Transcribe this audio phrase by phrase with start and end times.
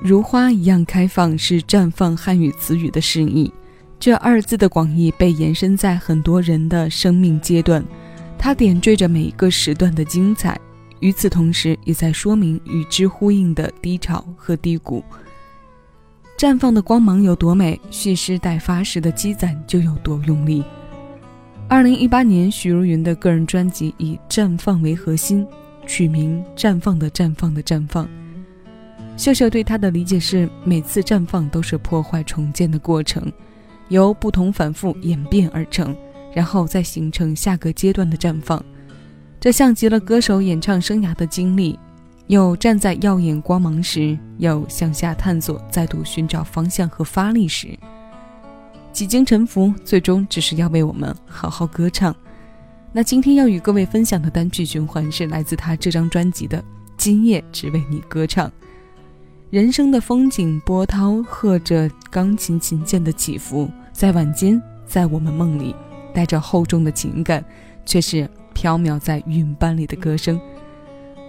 [0.00, 3.52] 如花一样开放是绽放汉语词语的释义，
[3.98, 7.84] 这二字的广义被延伸在很多人的生命阶段，
[8.38, 10.58] 它点缀着每一个时段的精彩，
[11.00, 15.02] 与此同时也在说明与之呼应的低潮和低谷。
[16.38, 20.62] 绽放的光芒有多美，蓄势待发时的积攒就有多用力。
[21.66, 25.44] 二零一八年，许茹芸的个人专辑以“绽放”为核心，
[25.86, 28.08] 取名“绽放的绽放的绽放”。
[29.18, 33.30] 秀秀对他的理解是：每次绽放都是破坏重建的过程，
[33.88, 35.94] 由不同反复演变而成，
[36.32, 38.64] 然后再形成下个阶段的绽放。
[39.40, 41.76] 这像极了歌手演唱生涯的经历。
[42.28, 47.76] 有站在耀眼光芒时，有向下探索、再度寻找方向和发力时，
[48.92, 52.14] 几经沉浮，最终只是要为我们好好歌唱。
[52.92, 56.58] 那今天要与各位分享的单曲循环是来自他这张专辑的
[56.96, 58.46] 《今夜只为你歌唱》。
[59.50, 65.74] 人生的风景波涛，和着钢琴琴键的起伏，在晚间，在我们梦里，
[66.12, 67.42] 带着厚重的情感，
[67.86, 70.38] 却是飘渺在云斑里的歌声。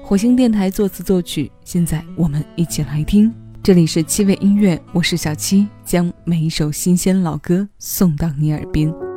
[0.04, 3.34] 火星电台作词作曲，现在我们一起来听。
[3.64, 9.09] 这里是七味音乐，我是小七，将每一首新鲜老歌送到你耳边。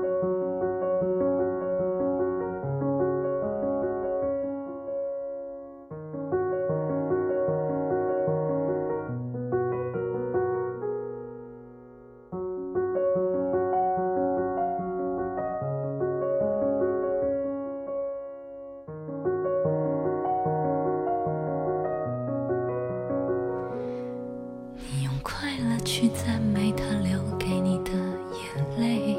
[26.02, 29.16] 去赞美他留给你的眼泪，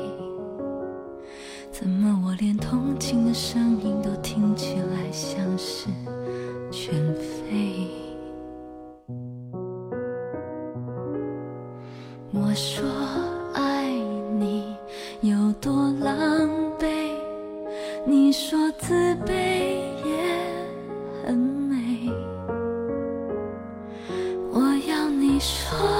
[1.71, 5.87] 怎么我连同情的声音都听起来像是
[6.69, 7.87] 全非？
[12.33, 12.83] 我说
[13.53, 13.89] 爱
[14.37, 14.75] 你
[15.21, 17.13] 有多狼狈，
[18.05, 18.93] 你说自
[19.25, 19.31] 卑
[20.03, 20.45] 也
[21.25, 22.11] 很美，
[24.51, 25.92] 我要你说。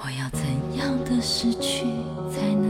[0.00, 0.40] 我要怎
[0.76, 1.84] 样的失去
[2.30, 2.67] 才能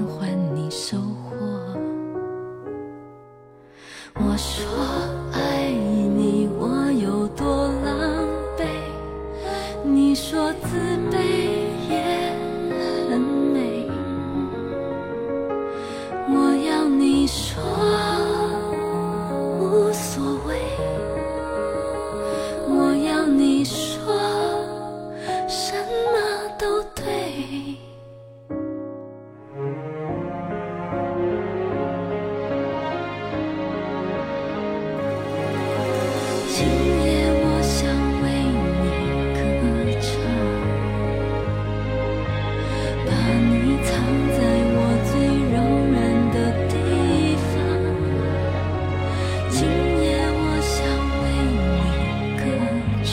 [36.59, 37.07] 今夜
[37.41, 37.79] 我想
[38.21, 38.27] 为
[38.83, 38.85] 你
[39.33, 39.39] 歌
[40.03, 40.11] 唱
[43.07, 43.09] 把
[43.47, 43.55] 你
[43.87, 43.89] 藏
[44.35, 44.39] 在
[44.75, 44.77] 我
[45.07, 45.15] 最
[45.55, 45.57] 柔
[45.93, 45.95] 软
[46.35, 46.75] 的地
[47.47, 47.55] 方
[49.49, 49.57] 今
[50.03, 50.77] 夜我想
[51.23, 51.25] 为
[51.63, 51.79] 你
[52.41, 52.43] 歌
[53.05, 53.09] 唱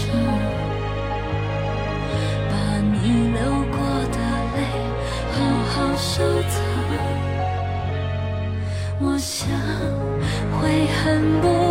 [2.50, 2.95] 把你
[3.30, 3.38] 流
[3.69, 3.77] 过
[4.09, 4.18] 的
[4.56, 4.57] 泪
[5.33, 5.38] 好
[5.69, 6.13] 好收
[6.50, 6.53] 藏
[9.01, 9.38] 我想
[10.59, 11.03] 会很
[11.41, 11.64] 不